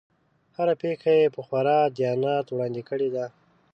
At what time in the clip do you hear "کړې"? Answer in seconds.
2.89-3.09